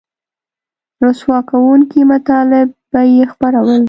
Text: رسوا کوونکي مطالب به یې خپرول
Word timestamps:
رسوا 1.03 1.39
کوونکي 1.51 2.01
مطالب 2.11 2.67
به 2.91 3.01
یې 3.13 3.23
خپرول 3.31 3.79